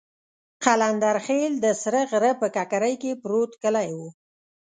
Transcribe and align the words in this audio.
قلندرخېل 0.63 1.53
د 1.65 1.67
سره 1.81 1.99
غره 2.11 2.31
په 2.41 2.47
ککرۍ 2.55 2.95
کې 3.01 3.19
پروت 3.21 3.51
کلی 3.63 3.89
وو. 3.97 4.09